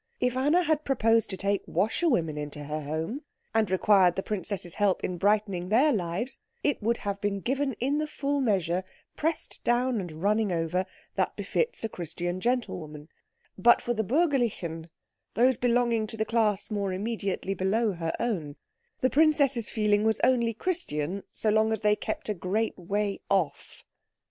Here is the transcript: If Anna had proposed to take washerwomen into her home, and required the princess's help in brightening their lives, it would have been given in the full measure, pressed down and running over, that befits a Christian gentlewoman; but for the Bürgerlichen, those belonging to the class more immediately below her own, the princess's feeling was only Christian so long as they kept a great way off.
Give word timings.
If 0.19 0.35
Anna 0.35 0.63
had 0.63 0.83
proposed 0.83 1.29
to 1.29 1.37
take 1.37 1.61
washerwomen 1.67 2.35
into 2.35 2.63
her 2.63 2.81
home, 2.81 3.21
and 3.53 3.69
required 3.69 4.15
the 4.15 4.23
princess's 4.23 4.73
help 4.73 5.03
in 5.03 5.19
brightening 5.19 5.69
their 5.69 5.93
lives, 5.93 6.39
it 6.63 6.81
would 6.81 6.97
have 7.05 7.21
been 7.21 7.39
given 7.39 7.73
in 7.73 7.99
the 7.99 8.07
full 8.07 8.41
measure, 8.41 8.83
pressed 9.15 9.63
down 9.63 10.01
and 10.01 10.23
running 10.23 10.51
over, 10.51 10.87
that 11.17 11.35
befits 11.35 11.83
a 11.83 11.87
Christian 11.89 12.39
gentlewoman; 12.41 13.09
but 13.59 13.79
for 13.79 13.93
the 13.93 14.03
Bürgerlichen, 14.03 14.89
those 15.35 15.55
belonging 15.55 16.07
to 16.07 16.17
the 16.17 16.25
class 16.25 16.71
more 16.71 16.91
immediately 16.91 17.53
below 17.53 17.91
her 17.91 18.11
own, 18.19 18.55
the 19.01 19.09
princess's 19.11 19.69
feeling 19.69 20.03
was 20.03 20.19
only 20.23 20.55
Christian 20.55 21.21
so 21.31 21.51
long 21.51 21.71
as 21.71 21.81
they 21.81 21.95
kept 21.95 22.27
a 22.27 22.33
great 22.33 22.75
way 22.75 23.19
off. 23.29 23.83